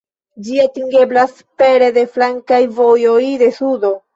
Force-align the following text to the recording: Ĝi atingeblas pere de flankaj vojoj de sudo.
Ĝi 0.45 0.55
atingeblas 0.63 1.35
pere 1.63 1.91
de 1.99 2.07
flankaj 2.17 2.63
vojoj 2.81 3.21
de 3.45 3.55
sudo. 3.63 3.95